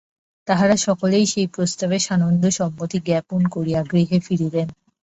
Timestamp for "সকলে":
0.77-1.17